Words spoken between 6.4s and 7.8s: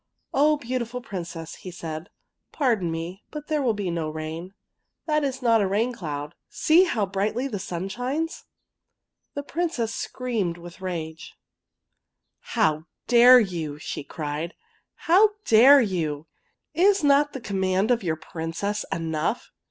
See how brightly the